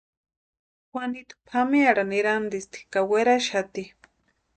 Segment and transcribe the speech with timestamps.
[0.91, 3.83] Juanitu pʼamearhani erantisti ka weraxati.